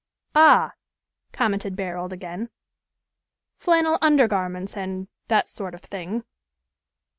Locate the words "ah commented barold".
0.33-2.11